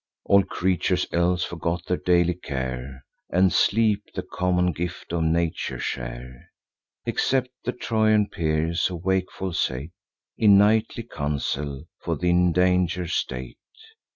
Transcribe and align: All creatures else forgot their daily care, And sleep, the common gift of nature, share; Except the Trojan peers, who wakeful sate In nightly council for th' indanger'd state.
All 0.25 0.41
creatures 0.41 1.05
else 1.13 1.43
forgot 1.43 1.85
their 1.85 1.97
daily 1.97 2.33
care, 2.33 3.05
And 3.29 3.53
sleep, 3.53 4.01
the 4.15 4.23
common 4.23 4.71
gift 4.71 5.13
of 5.13 5.21
nature, 5.21 5.77
share; 5.77 6.49
Except 7.05 7.49
the 7.65 7.71
Trojan 7.71 8.27
peers, 8.27 8.87
who 8.87 8.95
wakeful 8.95 9.53
sate 9.53 9.91
In 10.39 10.57
nightly 10.57 11.03
council 11.03 11.83
for 11.99 12.17
th' 12.17 12.23
indanger'd 12.23 13.11
state. 13.11 13.57